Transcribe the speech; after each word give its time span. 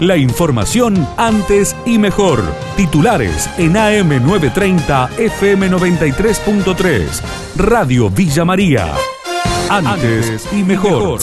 La 0.00 0.16
información 0.16 1.06
antes 1.16 1.76
y 1.86 1.98
mejor. 1.98 2.42
Titulares 2.76 3.48
en 3.58 3.74
AM930 3.74 5.10
FM93.3. 5.10 7.22
Radio 7.56 8.10
Villa 8.10 8.44
María. 8.44 8.92
Antes 9.70 10.52
y 10.52 10.64
mejor. 10.64 11.20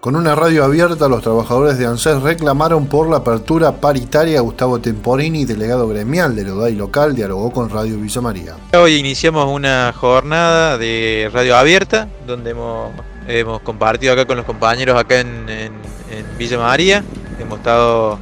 Con 0.00 0.16
una 0.16 0.34
radio 0.34 0.64
abierta, 0.64 1.08
los 1.08 1.22
trabajadores 1.22 1.78
de 1.78 1.86
ANSES 1.86 2.22
reclamaron 2.22 2.88
por 2.88 3.08
la 3.08 3.18
apertura 3.18 3.76
paritaria. 3.76 4.40
Gustavo 4.40 4.80
Temporini, 4.80 5.44
delegado 5.44 5.86
gremial 5.86 6.34
del 6.34 6.48
ODAI 6.48 6.74
local, 6.74 7.14
dialogó 7.14 7.52
con 7.52 7.70
Radio 7.70 7.98
Villa 7.98 8.20
María. 8.20 8.56
Hoy 8.72 8.96
iniciamos 8.96 9.46
una 9.46 9.94
jornada 9.96 10.76
de 10.76 11.30
radio 11.32 11.56
abierta, 11.56 12.08
donde 12.26 12.50
hemos, 12.50 12.90
compartido 13.62 14.14
acá 14.14 14.26
con 14.26 14.38
los 14.38 14.44
compañeros 14.44 14.98
acá 14.98 15.20
en 15.20 15.46
Villa 16.36 16.58
María 16.58 17.04
hemos 17.42 17.58
estado 17.58 18.18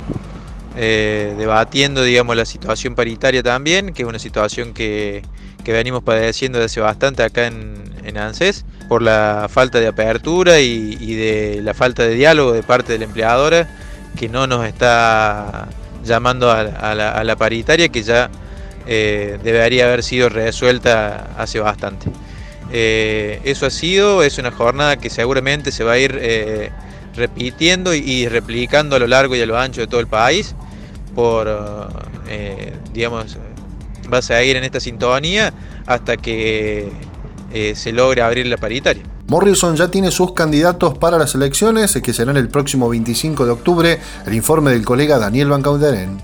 eh, 0.80 1.34
debatiendo, 1.36 2.04
digamos, 2.04 2.36
la 2.36 2.44
situación 2.44 2.94
paritaria 2.94 3.42
también, 3.42 3.92
que 3.92 4.02
es 4.02 4.08
una 4.08 4.20
situación 4.20 4.74
que, 4.74 5.22
venimos 5.66 6.02
padeciendo 6.02 6.58
desde 6.58 6.66
hace 6.66 6.80
bastante 6.80 7.22
acá 7.22 7.46
en, 7.46 8.16
ANSES, 8.16 8.64
por 8.88 9.02
la 9.02 9.48
falta 9.50 9.80
de 9.80 9.86
apertura 9.86 10.60
y, 10.60 11.14
de 11.14 11.60
la 11.62 11.74
falta 11.74 12.04
de 12.04 12.14
diálogo 12.14 12.52
de 12.52 12.62
parte 12.62 12.92
de 12.92 13.00
la 13.00 13.04
empleadora, 13.04 13.68
que 14.16 14.30
no 14.30 14.46
nos 14.46 14.64
está 14.66 15.68
llamando 16.04 16.50
a, 16.50 16.64
la, 16.64 17.36
paritaria, 17.36 17.88
que 17.90 18.02
ya 18.02 18.30
eh, 18.86 19.38
debería 19.42 19.84
haber 19.84 20.02
sido 20.02 20.30
resuelta 20.30 21.28
hace 21.36 21.60
bastante. 21.60 22.08
Eh, 22.72 23.40
eso 23.44 23.66
ha 23.66 23.70
sido, 23.70 24.22
es 24.22 24.38
una 24.38 24.52
jornada 24.52 24.96
que 24.96 25.10
seguramente 25.10 25.70
se 25.70 25.84
va 25.84 25.92
a 25.92 25.98
ir 25.98 26.18
repitiendo 27.18 27.94
y 27.94 28.28
replicando 28.28 28.96
a 28.96 28.98
lo 28.98 29.06
largo 29.06 29.36
y 29.36 29.40
a 29.40 29.46
lo 29.46 29.58
ancho 29.58 29.80
de 29.80 29.86
todo 29.86 30.00
el 30.00 30.06
país 30.06 30.54
por, 31.14 31.48
eh, 32.28 32.72
digamos, 32.92 33.36
va 34.12 34.18
a 34.18 34.22
seguir 34.22 34.56
en 34.56 34.64
esta 34.64 34.80
sintonía 34.80 35.52
hasta 35.86 36.16
que 36.16 36.90
eh, 37.52 37.74
se 37.74 37.92
logre 37.92 38.22
abrir 38.22 38.46
la 38.46 38.56
paritaria. 38.56 39.02
Morrison 39.30 39.76
ya 39.76 39.90
tiene 39.90 40.10
sus 40.10 40.32
candidatos 40.32 40.96
para 40.96 41.18
las 41.18 41.34
elecciones 41.34 41.92
que 42.02 42.14
serán 42.14 42.38
el 42.38 42.48
próximo 42.48 42.88
25 42.88 43.44
de 43.44 43.50
octubre. 43.50 44.00
El 44.26 44.32
informe 44.32 44.70
del 44.70 44.86
colega 44.86 45.18
Daniel 45.18 45.50
Van 45.50 45.62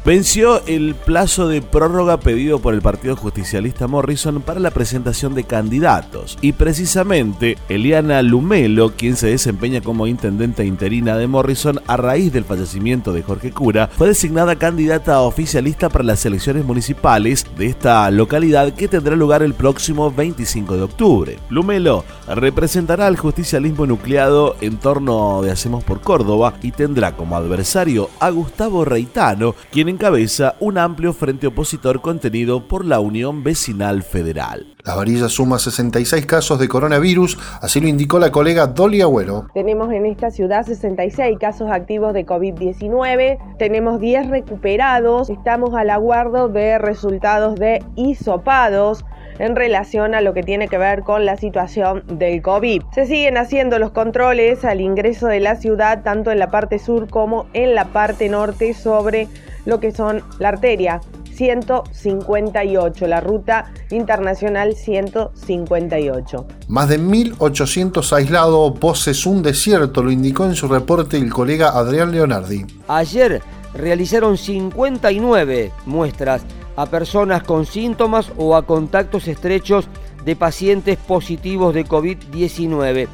Venció 0.07 0.65
el 0.65 0.95
plazo 0.95 1.47
de 1.47 1.61
prórroga 1.61 2.19
pedido 2.19 2.61
por 2.61 2.73
el 2.73 2.81
Partido 2.81 3.15
Justicialista 3.15 3.89
Morrison 3.89 4.41
para 4.41 4.59
la 4.59 4.71
presentación 4.71 5.35
de 5.35 5.45
candidatos. 5.45 6.39
Y 6.41 6.53
precisamente 6.53 7.59
Eliana 7.69 8.23
Lumelo, 8.23 8.93
quien 8.97 9.17
se 9.17 9.27
desempeña 9.27 9.83
como 9.83 10.07
intendente 10.07 10.65
interina 10.65 11.19
de 11.19 11.27
Morrison 11.27 11.83
a 11.87 11.99
raíz 11.99 12.33
del 12.33 12.47
fallecimiento 12.47 13.13
de 13.13 13.23
Jorge 13.23 13.51
Cura, 13.53 13.91
fue 13.95 14.09
designada 14.09 14.57
candidata 14.57 15.21
oficialista 15.21 15.91
para 15.91 16.05
las 16.05 16.25
elecciones 16.25 16.65
municipales 16.65 17.45
de 17.59 17.67
esta 17.67 18.11
localidad 18.11 18.73
que 18.73 18.89
tendrá 18.89 19.15
lugar 19.15 19.43
el 19.43 19.53
próximo 19.53 20.11
25 20.11 20.75
de 20.79 20.83
octubre. 20.83 21.39
Lumelo 21.51 22.07
representa 22.29 22.94
al 23.01 23.17
justicialismo 23.17 23.87
nucleado 23.87 24.57
en 24.61 24.79
torno 24.79 25.43
de 25.43 25.51
Hacemos 25.51 25.83
por 25.85 26.01
Córdoba 26.01 26.55
y 26.63 26.73
tendrá 26.73 27.13
como 27.13 27.37
adversario 27.37 28.11
a 28.21 28.31
Gustavo 28.31 28.85
Reitano, 28.85 29.55
quien 29.71 29.89
encabeza 29.89 30.55
un 30.61 30.79
amplio 30.79 31.13
frente 31.13 31.47
opositor 31.47 32.01
contenido 32.01 32.69
por 32.69 32.85
la 32.85 33.01
Unión 33.01 33.43
Vecinal 33.43 34.03
Federal. 34.03 34.67
La 34.85 34.95
varilla 34.95 35.29
suma 35.29 35.59
66 35.59 36.27
casos 36.27 36.59
de 36.59 36.69
coronavirus, 36.69 37.39
así 37.63 37.81
lo 37.81 37.89
indicó 37.89 38.19
la 38.19 38.31
colega 38.31 38.67
Dolly 38.67 39.01
Agüero. 39.01 39.47
Tenemos 39.55 39.91
en 39.93 40.05
esta 40.07 40.31
ciudad 40.31 40.67
66 40.67 41.39
casos 41.39 41.71
activos 41.71 42.13
de 42.13 42.27
COVID-19, 42.27 43.57
tenemos 43.59 43.99
10 43.99 44.29
recuperados, 44.29 45.31
estamos 45.31 45.75
al 45.75 45.91
aguardo 45.91 46.49
de 46.49 46.79
resultados 46.79 47.55
de 47.55 47.83
hisopados 47.97 49.05
en 49.39 49.57
relación 49.57 50.15
a 50.15 50.21
lo 50.21 50.35
que 50.35 50.43
tiene 50.43 50.69
que 50.69 50.79
ver 50.79 51.03
con 51.03 51.25
la 51.25 51.37
situación 51.37 52.05
del 52.07 52.43
COVID. 52.43 52.83
Se 52.95 53.07
siguen 53.07 53.37
haciendo 53.37 53.79
los 53.79 53.91
controles 53.91 54.65
al 54.65 54.81
ingreso 54.81 55.27
de 55.27 55.41
la 55.41 55.57
ciudad, 55.57 56.03
tanto 56.03 56.31
en 56.31 56.39
la 56.39 56.51
parte 56.51 56.79
sur 56.79 57.09
como 57.09 57.47
en 57.53 57.75
la 57.75 57.87
parte 57.87 58.29
norte, 58.29 58.75
sobre 58.75 59.29
lo 59.65 59.81
que 59.81 59.93
son 59.93 60.23
la 60.39 60.49
arteria 60.51 61.01
158, 61.35 63.07
la 63.07 63.21
ruta 63.21 63.73
internacional 63.91 64.75
158. 64.75 66.47
Más 66.69 66.89
de 66.89 67.01
1.800 67.01 68.13
aislados, 68.13 68.79
voces 68.79 69.27
un 69.27 69.43
desierto, 69.43 70.03
lo 70.03 70.11
indicó 70.11 70.45
en 70.45 70.55
su 70.55 70.69
reporte 70.69 71.17
el 71.17 71.33
colega 71.33 71.71
Adrián 71.71 72.13
Leonardi. 72.13 72.65
Ayer 72.89 73.43
realizaron 73.75 74.37
59 74.37 75.73
muestras 75.87 76.43
a 76.77 76.87
personas 76.87 77.43
con 77.43 77.67
síntomas 77.67 78.33
o 78.37 78.55
a 78.57 78.67
contactos 78.67 79.29
estrechos 79.29 79.89
de 80.25 80.37
pacientes 80.37 80.97
positivos 80.97 81.75
de 81.75 81.85
COVID-19. 81.85 83.09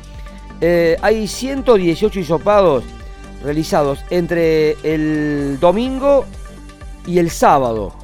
Eh, 0.61 0.97
hay 1.03 1.27
118 1.27 2.21
hisopados 2.21 2.85
realizados 3.43 3.99
entre 4.11 4.77
el 4.83 5.59
domingo 5.61 6.27
y 7.07 7.19
el 7.19 7.31
sábado, 7.31 7.95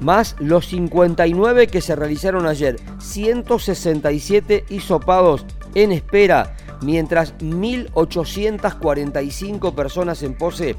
más 0.00 0.36
los 0.38 0.66
59 0.66 1.66
que 1.66 1.80
se 1.80 1.96
realizaron 1.96 2.46
ayer. 2.46 2.76
167 3.00 4.66
hisopados 4.68 5.44
en 5.74 5.90
espera, 5.92 6.54
mientras 6.82 7.34
1.845 7.38 9.74
personas 9.74 10.22
en 10.22 10.34
pose 10.34 10.76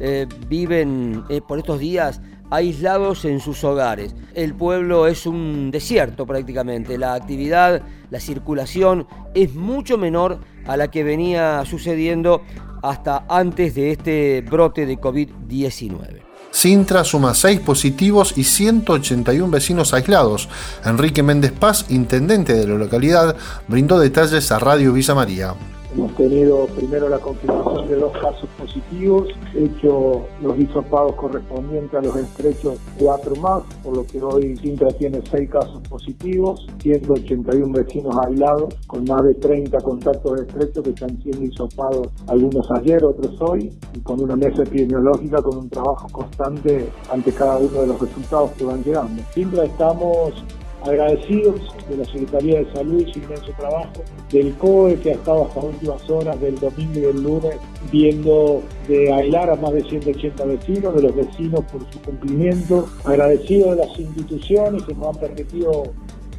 eh, 0.00 0.26
viven 0.48 1.24
eh, 1.28 1.42
por 1.46 1.58
estos 1.58 1.80
días 1.80 2.22
aislados 2.50 3.24
en 3.24 3.40
sus 3.40 3.62
hogares. 3.64 4.14
El 4.34 4.54
pueblo 4.54 5.06
es 5.06 5.26
un 5.26 5.70
desierto 5.70 6.26
prácticamente. 6.26 6.98
La 6.98 7.14
actividad, 7.14 7.82
la 8.10 8.20
circulación 8.20 9.06
es 9.34 9.54
mucho 9.54 9.98
menor 9.98 10.40
a 10.66 10.76
la 10.76 10.90
que 10.90 11.04
venía 11.04 11.64
sucediendo 11.64 12.42
hasta 12.82 13.24
antes 13.28 13.74
de 13.74 13.92
este 13.92 14.44
brote 14.48 14.86
de 14.86 14.98
COVID-19. 14.98 16.22
Sintra 16.50 17.04
suma 17.04 17.34
6 17.34 17.60
positivos 17.60 18.32
y 18.36 18.44
181 18.44 19.50
vecinos 19.50 19.92
aislados. 19.92 20.48
Enrique 20.84 21.22
Méndez 21.22 21.52
Paz, 21.52 21.86
intendente 21.90 22.54
de 22.54 22.66
la 22.66 22.74
localidad, 22.74 23.36
brindó 23.68 23.98
detalles 23.98 24.50
a 24.50 24.58
Radio 24.58 24.92
Villa 24.92 25.14
María. 25.14 25.54
Hemos 25.94 26.14
tenido 26.16 26.66
primero 26.66 27.08
la 27.08 27.18
confirmación 27.18 27.88
de 27.88 27.96
dos 27.96 28.12
casos 28.12 28.48
positivos, 28.58 29.28
hecho 29.54 30.26
los 30.42 30.58
hisopados 30.58 31.14
correspondientes 31.14 31.94
a 31.94 32.02
los 32.02 32.14
estrechos 32.14 32.78
cuatro 32.98 33.34
más, 33.36 33.62
por 33.82 33.96
lo 33.96 34.06
que 34.06 34.22
hoy 34.22 34.54
Sintra 34.58 34.88
tiene 34.90 35.22
seis 35.30 35.48
casos 35.48 35.80
positivos, 35.88 36.66
181 36.82 37.72
vecinos 37.72 38.14
aislados, 38.26 38.74
con 38.86 39.04
más 39.04 39.22
de 39.24 39.34
30 39.34 39.78
contactos 39.78 40.42
estrechos 40.42 40.84
que 40.84 40.90
están 40.90 41.22
siendo 41.22 41.44
hisopados, 41.44 42.08
algunos 42.26 42.70
ayer, 42.72 43.02
otros 43.02 43.40
hoy, 43.40 43.72
y 43.94 44.00
con 44.00 44.20
una 44.20 44.36
mesa 44.36 44.64
epidemiológica 44.64 45.40
con 45.40 45.56
un 45.56 45.70
trabajo 45.70 46.06
constante 46.12 46.90
ante 47.10 47.32
cada 47.32 47.56
uno 47.56 47.80
de 47.80 47.86
los 47.86 48.00
resultados 48.00 48.50
que 48.52 48.64
van 48.64 48.84
llegando. 48.84 49.22
Sintra 49.32 49.64
estamos 49.64 50.34
agradecidos 50.82 51.60
de 51.88 51.96
la 51.96 52.04
Secretaría 52.04 52.60
de 52.60 52.72
Salud 52.72 53.04
su 53.12 53.18
inmenso 53.18 53.52
trabajo, 53.56 54.02
del 54.30 54.54
COE 54.54 54.96
que 55.00 55.10
ha 55.10 55.14
estado 55.14 55.46
hasta 55.46 55.60
últimas 55.60 56.10
horas 56.10 56.40
del 56.40 56.54
domingo 56.56 56.98
y 56.98 57.00
del 57.00 57.22
lunes 57.22 57.56
viendo 57.90 58.62
de 58.86 59.12
aislar 59.12 59.50
a 59.50 59.56
más 59.56 59.72
de 59.72 59.82
180 59.82 60.44
vecinos, 60.44 60.94
de 60.94 61.02
los 61.02 61.16
vecinos 61.16 61.64
por 61.72 61.80
su 61.92 62.00
cumplimiento, 62.02 62.88
agradecidos 63.04 63.76
de 63.76 63.86
las 63.86 63.98
instituciones 63.98 64.82
que 64.84 64.94
nos 64.94 65.16
han 65.16 65.20
permitido 65.20 65.84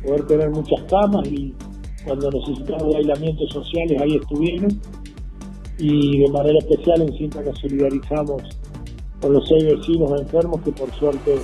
poder 0.04 0.28
tener 0.28 0.50
muchas 0.50 0.82
camas 0.90 1.28
y 1.28 1.54
cuando 2.06 2.32
necesitamos 2.32 2.96
aislamientos 2.96 3.50
sociales 3.52 4.02
ahí 4.02 4.16
estuvieron 4.16 4.80
y 5.78 6.20
de 6.20 6.30
manera 6.30 6.60
especial 6.60 7.02
en 7.02 7.14
Cinta 7.18 7.44
que 7.44 7.54
solidarizamos 7.54 8.42
con 9.22 9.34
los 9.34 9.48
seis 9.48 9.64
vecinos 9.66 10.22
enfermos 10.22 10.62
que 10.62 10.72
por 10.72 10.92
suerte 10.94 11.36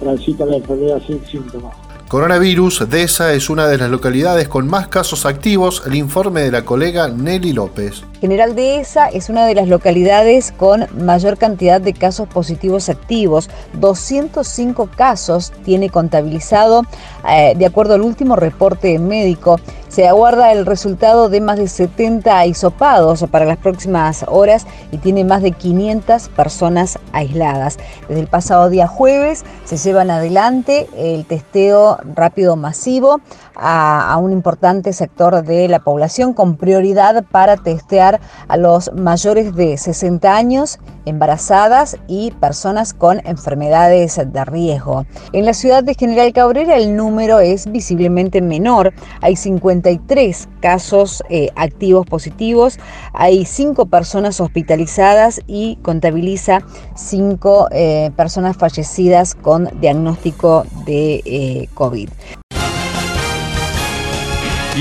transitan 0.00 0.50
la 0.50 0.56
enfermedad 0.56 1.02
sin 1.06 1.20
síntomas. 1.24 1.83
Coronavirus, 2.08 2.88
DESA 2.90 3.32
es 3.32 3.48
una 3.48 3.66
de 3.66 3.78
las 3.78 3.90
localidades 3.90 4.46
con 4.46 4.68
más 4.68 4.88
casos 4.88 5.24
activos, 5.24 5.82
el 5.86 5.94
informe 5.94 6.42
de 6.42 6.50
la 6.50 6.62
colega 6.62 7.08
Nelly 7.08 7.54
López. 7.54 8.04
General 8.20 8.54
Dehesa 8.54 9.08
es 9.08 9.30
una 9.30 9.46
de 9.46 9.54
las 9.54 9.68
localidades 9.68 10.52
con 10.52 10.86
mayor 11.04 11.38
cantidad 11.38 11.80
de 11.80 11.94
casos 11.94 12.28
positivos 12.28 12.90
activos. 12.90 13.48
205 13.80 14.90
casos 14.94 15.52
tiene 15.64 15.88
contabilizado, 15.88 16.82
eh, 17.28 17.54
de 17.56 17.66
acuerdo 17.66 17.94
al 17.94 18.02
último 18.02 18.36
reporte 18.36 18.98
médico. 18.98 19.58
Se 19.94 20.08
aguarda 20.08 20.50
el 20.50 20.66
resultado 20.66 21.28
de 21.28 21.40
más 21.40 21.56
de 21.56 21.68
70 21.68 22.46
hisopados 22.46 23.24
para 23.30 23.44
las 23.44 23.58
próximas 23.58 24.24
horas 24.26 24.66
y 24.90 24.98
tiene 24.98 25.22
más 25.22 25.40
de 25.40 25.52
500 25.52 26.30
personas 26.30 26.98
aisladas. 27.12 27.78
Desde 28.08 28.22
el 28.22 28.26
pasado 28.26 28.68
día 28.70 28.88
jueves 28.88 29.44
se 29.64 29.76
llevan 29.76 30.10
adelante 30.10 30.88
el 30.96 31.24
testeo 31.26 31.98
rápido 32.16 32.56
masivo 32.56 33.20
a, 33.54 34.12
a 34.12 34.16
un 34.16 34.32
importante 34.32 34.92
sector 34.92 35.44
de 35.44 35.68
la 35.68 35.78
población 35.78 36.34
con 36.34 36.56
prioridad 36.56 37.24
para 37.30 37.56
testear 37.56 38.20
a 38.48 38.56
los 38.56 38.92
mayores 38.94 39.54
de 39.54 39.78
60 39.78 40.34
años, 40.34 40.80
embarazadas 41.04 41.98
y 42.08 42.32
personas 42.32 42.94
con 42.94 43.24
enfermedades 43.24 44.20
de 44.26 44.44
riesgo. 44.44 45.06
En 45.32 45.44
la 45.44 45.54
ciudad 45.54 45.84
de 45.84 45.94
General 45.94 46.32
Cabrera 46.32 46.74
el 46.74 46.96
número 46.96 47.38
es 47.38 47.70
visiblemente 47.70 48.42
menor. 48.42 48.92
Hay 49.20 49.36
53 49.84 50.48
casos 50.60 51.22
eh, 51.28 51.50
activos 51.56 52.06
positivos, 52.06 52.78
hay 53.12 53.44
5 53.44 53.86
personas 53.86 54.40
hospitalizadas 54.40 55.42
y 55.46 55.76
contabiliza 55.82 56.62
5 56.96 57.68
eh, 57.70 58.10
personas 58.16 58.56
fallecidas 58.56 59.34
con 59.34 59.68
diagnóstico 59.80 60.64
de 60.86 61.22
eh, 61.24 61.68
COVID. 61.74 62.08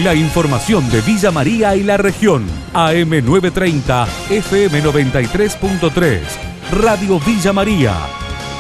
La 0.04 0.16
información 0.16 0.90
de 0.90 1.02
Villa 1.02 1.30
María 1.30 1.76
y 1.76 1.84
la 1.84 1.98
región. 1.98 2.48
AM930, 2.74 4.08
FM93.3. 4.30 6.20
Radio 6.72 7.20
Villa 7.20 7.54
María. 7.54 7.94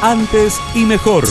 Antes 0.03 0.59
y 0.75 0.85
mejor. 0.85 1.23